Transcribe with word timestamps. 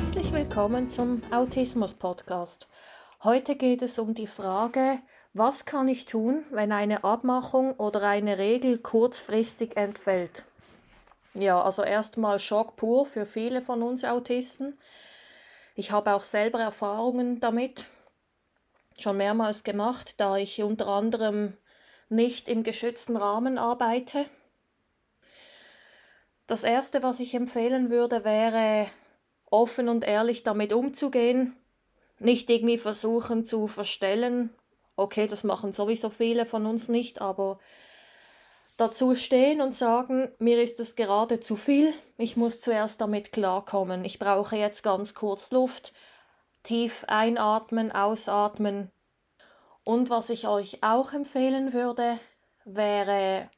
Herzlich 0.00 0.32
willkommen 0.32 0.88
zum 0.88 1.20
Autismus 1.30 1.92
Podcast. 1.92 2.70
Heute 3.22 3.54
geht 3.54 3.82
es 3.82 3.98
um 3.98 4.14
die 4.14 4.26
Frage, 4.26 4.98
was 5.34 5.66
kann 5.66 5.88
ich 5.88 6.06
tun, 6.06 6.42
wenn 6.50 6.72
eine 6.72 7.04
Abmachung 7.04 7.74
oder 7.74 8.00
eine 8.00 8.38
Regel 8.38 8.78
kurzfristig 8.78 9.76
entfällt? 9.76 10.44
Ja, 11.34 11.60
also 11.62 11.82
erstmal 11.82 12.38
Schock 12.38 12.76
pur 12.76 13.04
für 13.04 13.26
viele 13.26 13.60
von 13.60 13.82
uns 13.82 14.02
Autisten. 14.02 14.78
Ich 15.74 15.92
habe 15.92 16.14
auch 16.14 16.22
selber 16.22 16.60
Erfahrungen 16.60 17.38
damit, 17.38 17.84
schon 18.98 19.18
mehrmals 19.18 19.64
gemacht, 19.64 20.18
da 20.18 20.38
ich 20.38 20.62
unter 20.62 20.86
anderem 20.86 21.58
nicht 22.08 22.48
im 22.48 22.62
geschützten 22.62 23.18
Rahmen 23.18 23.58
arbeite. 23.58 24.24
Das 26.46 26.64
Erste, 26.64 27.02
was 27.02 27.20
ich 27.20 27.34
empfehlen 27.34 27.90
würde, 27.90 28.24
wäre 28.24 28.86
offen 29.50 29.88
und 29.88 30.04
ehrlich 30.04 30.42
damit 30.42 30.72
umzugehen, 30.72 31.56
nicht 32.18 32.48
irgendwie 32.48 32.78
versuchen 32.78 33.44
zu 33.44 33.66
verstellen. 33.66 34.50
Okay, 34.96 35.26
das 35.26 35.44
machen 35.44 35.72
sowieso 35.72 36.10
viele 36.10 36.46
von 36.46 36.66
uns 36.66 36.88
nicht, 36.88 37.20
aber 37.20 37.58
dazu 38.76 39.14
stehen 39.14 39.60
und 39.60 39.74
sagen, 39.74 40.30
mir 40.38 40.60
ist 40.60 40.80
es 40.80 40.96
gerade 40.96 41.40
zu 41.40 41.56
viel, 41.56 41.92
ich 42.16 42.36
muss 42.36 42.60
zuerst 42.60 43.00
damit 43.00 43.32
klarkommen, 43.32 44.04
ich 44.04 44.18
brauche 44.18 44.56
jetzt 44.56 44.82
ganz 44.82 45.14
kurz 45.14 45.50
Luft, 45.50 45.92
tief 46.62 47.04
einatmen, 47.08 47.92
ausatmen. 47.92 48.90
Und 49.84 50.10
was 50.10 50.30
ich 50.30 50.46
euch 50.46 50.82
auch 50.82 51.12
empfehlen 51.12 51.72
würde, 51.72 52.18
wäre 52.64 53.48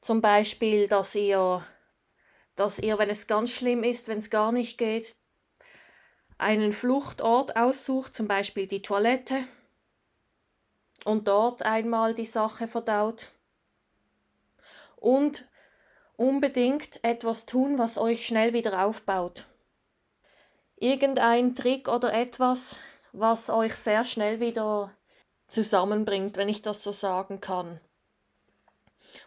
zum 0.00 0.20
Beispiel, 0.20 0.88
dass 0.88 1.14
ihr 1.14 1.64
dass 2.56 2.78
ihr, 2.78 2.98
wenn 2.98 3.10
es 3.10 3.26
ganz 3.26 3.50
schlimm 3.50 3.84
ist, 3.84 4.08
wenn 4.08 4.18
es 4.18 4.30
gar 4.30 4.52
nicht 4.52 4.78
geht, 4.78 5.16
einen 6.38 6.72
Fluchtort 6.72 7.56
aussucht, 7.56 8.14
zum 8.14 8.28
Beispiel 8.28 8.66
die 8.66 8.82
Toilette, 8.82 9.44
und 11.04 11.28
dort 11.28 11.62
einmal 11.62 12.14
die 12.14 12.24
Sache 12.24 12.66
verdaut. 12.68 13.32
Und 14.96 15.48
unbedingt 16.16 17.02
etwas 17.02 17.46
tun, 17.46 17.78
was 17.78 17.98
euch 17.98 18.26
schnell 18.26 18.52
wieder 18.52 18.84
aufbaut. 18.84 19.46
Irgendein 20.76 21.54
Trick 21.54 21.88
oder 21.88 22.12
etwas, 22.12 22.80
was 23.12 23.50
euch 23.50 23.74
sehr 23.74 24.04
schnell 24.04 24.40
wieder 24.40 24.96
zusammenbringt, 25.48 26.36
wenn 26.36 26.48
ich 26.48 26.62
das 26.62 26.82
so 26.82 26.92
sagen 26.92 27.40
kann. 27.40 27.80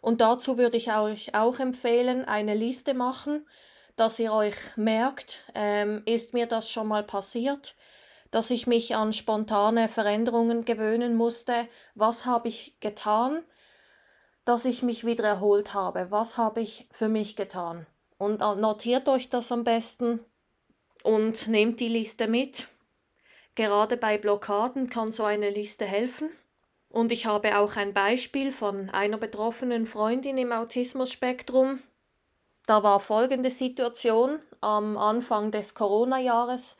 Und 0.00 0.20
dazu 0.20 0.58
würde 0.58 0.76
ich 0.76 0.92
euch 0.92 1.34
auch 1.34 1.58
empfehlen, 1.58 2.24
eine 2.24 2.54
Liste 2.54 2.94
machen, 2.94 3.46
dass 3.96 4.18
ihr 4.18 4.32
euch 4.32 4.56
merkt, 4.76 5.42
ähm, 5.54 6.02
ist 6.04 6.34
mir 6.34 6.46
das 6.46 6.68
schon 6.68 6.88
mal 6.88 7.04
passiert, 7.04 7.74
dass 8.30 8.50
ich 8.50 8.66
mich 8.66 8.96
an 8.96 9.12
spontane 9.12 9.88
Veränderungen 9.88 10.64
gewöhnen 10.64 11.14
musste. 11.14 11.68
Was 11.94 12.26
habe 12.26 12.48
ich 12.48 12.80
getan, 12.80 13.44
dass 14.44 14.64
ich 14.64 14.82
mich 14.82 15.06
wieder 15.06 15.24
erholt 15.24 15.74
habe? 15.74 16.10
Was 16.10 16.36
habe 16.36 16.60
ich 16.60 16.88
für 16.90 17.08
mich 17.08 17.36
getan? 17.36 17.86
Und 18.18 18.40
notiert 18.40 19.08
euch 19.08 19.28
das 19.28 19.52
am 19.52 19.64
besten 19.64 20.20
und 21.04 21.46
nehmt 21.46 21.78
die 21.78 21.88
Liste 21.88 22.26
mit. 22.26 22.68
Gerade 23.54 23.96
bei 23.96 24.18
Blockaden 24.18 24.90
kann 24.90 25.12
so 25.12 25.24
eine 25.24 25.50
Liste 25.50 25.84
helfen. 25.84 26.30
Und 26.94 27.10
ich 27.10 27.26
habe 27.26 27.58
auch 27.58 27.74
ein 27.74 27.92
Beispiel 27.92 28.52
von 28.52 28.88
einer 28.88 29.18
betroffenen 29.18 29.84
Freundin 29.84 30.38
im 30.38 30.52
Autismus-Spektrum. 30.52 31.80
Da 32.68 32.84
war 32.84 33.00
folgende 33.00 33.50
Situation. 33.50 34.38
Am 34.60 34.96
Anfang 34.96 35.50
des 35.50 35.74
Corona-Jahres 35.74 36.78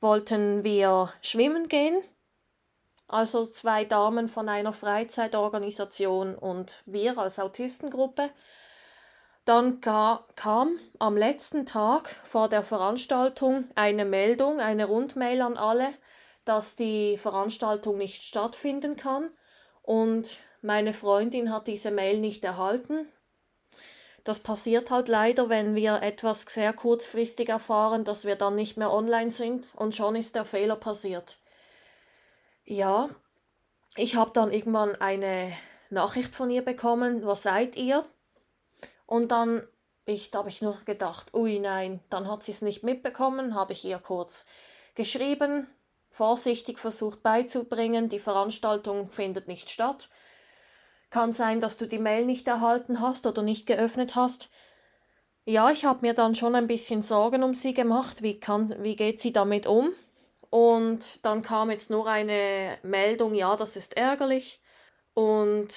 wollten 0.00 0.64
wir 0.64 1.12
schwimmen 1.22 1.68
gehen. 1.68 2.02
Also 3.06 3.46
zwei 3.46 3.84
Damen 3.84 4.26
von 4.26 4.48
einer 4.48 4.72
Freizeitorganisation 4.72 6.34
und 6.34 6.82
wir 6.84 7.16
als 7.16 7.38
Autistengruppe. 7.38 8.30
Dann 9.44 9.80
kam 9.80 10.76
am 10.98 11.16
letzten 11.16 11.66
Tag 11.66 12.08
vor 12.24 12.48
der 12.48 12.64
Veranstaltung 12.64 13.70
eine 13.76 14.06
Meldung, 14.06 14.58
eine 14.58 14.86
Rundmail 14.86 15.40
an 15.40 15.56
alle, 15.56 15.94
dass 16.46 16.76
die 16.76 17.18
Veranstaltung 17.18 17.98
nicht 17.98 18.22
stattfinden 18.22 18.96
kann 18.96 19.30
und 19.82 20.38
meine 20.62 20.94
Freundin 20.94 21.52
hat 21.52 21.66
diese 21.66 21.90
Mail 21.90 22.18
nicht 22.18 22.42
erhalten. 22.42 23.06
Das 24.24 24.40
passiert 24.40 24.90
halt 24.90 25.08
leider, 25.08 25.48
wenn 25.48 25.74
wir 25.74 26.02
etwas 26.02 26.42
sehr 26.42 26.72
kurzfristig 26.72 27.48
erfahren, 27.48 28.04
dass 28.04 28.24
wir 28.24 28.34
dann 28.34 28.56
nicht 28.56 28.76
mehr 28.76 28.90
online 28.90 29.30
sind 29.30 29.68
und 29.76 29.94
schon 29.94 30.16
ist 30.16 30.34
der 30.34 30.44
Fehler 30.44 30.76
passiert. 30.76 31.38
Ja, 32.64 33.10
ich 33.94 34.16
habe 34.16 34.32
dann 34.32 34.50
irgendwann 34.50 34.96
eine 34.96 35.52
Nachricht 35.90 36.34
von 36.34 36.50
ihr 36.50 36.64
bekommen, 36.64 37.24
was 37.24 37.42
seid 37.42 37.76
ihr? 37.76 38.04
Und 39.06 39.30
dann 39.30 39.66
ich, 40.06 40.30
da 40.30 40.38
habe 40.38 40.48
ich 40.48 40.62
nur 40.62 40.76
gedacht, 40.84 41.34
ui 41.34 41.58
nein, 41.58 42.00
dann 42.10 42.30
hat 42.30 42.44
sie 42.44 42.52
es 42.52 42.62
nicht 42.62 42.84
mitbekommen, 42.84 43.54
habe 43.54 43.72
ich 43.72 43.84
ihr 43.84 43.98
kurz 43.98 44.46
geschrieben, 44.94 45.66
vorsichtig 46.08 46.78
versucht 46.78 47.22
beizubringen, 47.22 48.08
die 48.08 48.18
Veranstaltung 48.18 49.08
findet 49.10 49.48
nicht 49.48 49.70
statt. 49.70 50.08
Kann 51.10 51.32
sein, 51.32 51.60
dass 51.60 51.76
du 51.76 51.86
die 51.86 51.98
Mail 51.98 52.26
nicht 52.26 52.48
erhalten 52.48 53.00
hast 53.00 53.26
oder 53.26 53.42
nicht 53.42 53.66
geöffnet 53.66 54.16
hast. 54.16 54.48
Ja, 55.44 55.70
ich 55.70 55.84
habe 55.84 56.04
mir 56.04 56.14
dann 56.14 56.34
schon 56.34 56.54
ein 56.54 56.66
bisschen 56.66 57.02
Sorgen 57.02 57.42
um 57.42 57.54
sie 57.54 57.72
gemacht. 57.72 58.22
Wie, 58.22 58.40
kann, 58.40 58.74
wie 58.82 58.96
geht 58.96 59.20
sie 59.20 59.32
damit 59.32 59.66
um? 59.66 59.92
Und 60.50 61.24
dann 61.24 61.42
kam 61.42 61.70
jetzt 61.70 61.90
nur 61.90 62.08
eine 62.08 62.78
Meldung, 62.82 63.34
ja, 63.34 63.56
das 63.56 63.76
ist 63.76 63.96
ärgerlich. 63.96 64.60
Und 65.14 65.68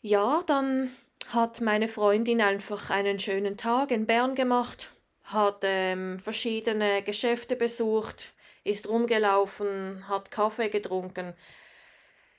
ja, 0.00 0.42
dann 0.46 0.90
hat 1.30 1.60
meine 1.60 1.88
Freundin 1.88 2.40
einfach 2.40 2.90
einen 2.90 3.18
schönen 3.18 3.56
Tag 3.56 3.90
in 3.90 4.06
Bern 4.06 4.34
gemacht, 4.34 4.92
hat 5.24 5.58
ähm, 5.62 6.18
verschiedene 6.18 7.02
Geschäfte 7.02 7.56
besucht, 7.56 8.32
ist 8.64 8.88
rumgelaufen, 8.88 10.08
hat 10.08 10.30
Kaffee 10.30 10.68
getrunken. 10.68 11.34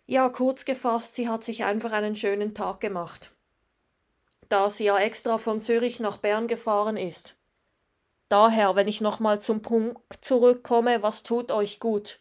Ja, 0.05 0.29
kurz 0.29 0.65
gefasst, 0.65 1.15
sie 1.15 1.29
hat 1.29 1.43
sich 1.43 1.63
einfach 1.63 1.91
einen 1.91 2.15
schönen 2.15 2.55
Tag 2.55 2.79
gemacht. 2.79 3.31
Da 4.47 4.69
sie 4.69 4.85
ja 4.85 4.97
extra 4.97 5.37
von 5.37 5.61
Zürich 5.61 5.99
nach 5.99 6.17
Bern 6.17 6.47
gefahren 6.47 6.97
ist. 6.97 7.35
Daher, 8.29 8.75
wenn 8.75 8.87
ich 8.87 9.01
nochmal 9.01 9.41
zum 9.41 9.61
Punkt 9.61 9.99
zurückkomme, 10.21 11.01
was 11.03 11.23
tut 11.23 11.51
euch 11.51 11.79
gut 11.79 12.19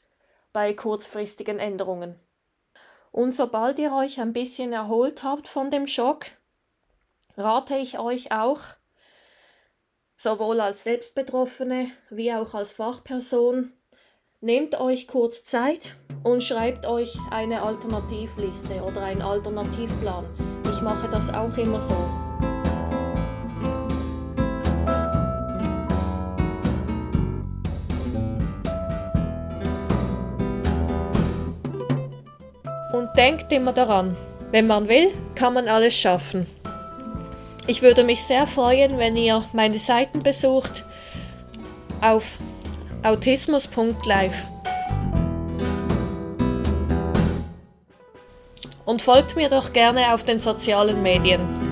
bei 0.52 0.72
kurzfristigen 0.74 1.58
Änderungen? 1.58 2.18
Und 3.12 3.32
sobald 3.32 3.78
ihr 3.78 3.92
euch 3.92 4.20
ein 4.20 4.32
bisschen 4.32 4.72
erholt 4.72 5.22
habt 5.22 5.48
von 5.48 5.70
dem 5.70 5.86
Schock, 5.86 6.26
rate 7.36 7.76
ich 7.76 7.98
euch 7.98 8.32
auch, 8.32 8.60
sowohl 10.16 10.60
als 10.60 10.84
Selbstbetroffene 10.84 11.90
wie 12.10 12.32
auch 12.32 12.54
als 12.54 12.72
Fachperson, 12.72 13.72
Nehmt 14.40 14.78
euch 14.78 15.08
kurz 15.08 15.42
Zeit 15.42 15.96
und 16.22 16.44
schreibt 16.44 16.86
euch 16.86 17.18
eine 17.32 17.60
Alternativliste 17.60 18.80
oder 18.82 19.02
einen 19.02 19.20
Alternativplan. 19.20 20.26
Ich 20.70 20.80
mache 20.80 21.08
das 21.08 21.28
auch 21.34 21.56
immer 21.58 21.80
so. 21.80 21.96
Und 32.96 33.08
denkt 33.16 33.52
immer 33.52 33.72
daran, 33.72 34.16
wenn 34.52 34.68
man 34.68 34.88
will, 34.88 35.10
kann 35.34 35.54
man 35.54 35.66
alles 35.66 35.96
schaffen. 35.96 36.46
Ich 37.66 37.82
würde 37.82 38.04
mich 38.04 38.22
sehr 38.22 38.46
freuen, 38.46 38.98
wenn 38.98 39.16
ihr 39.16 39.44
meine 39.52 39.80
Seiten 39.80 40.22
besucht 40.22 40.84
auf 42.00 42.38
autismus.live. 43.02 44.46
Und 48.84 49.02
folgt 49.02 49.36
mir 49.36 49.48
doch 49.48 49.72
gerne 49.72 50.14
auf 50.14 50.24
den 50.24 50.38
sozialen 50.38 51.02
Medien. 51.02 51.67